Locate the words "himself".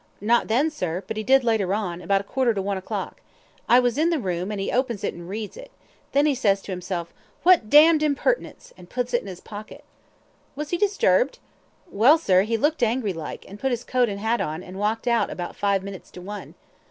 6.71-7.13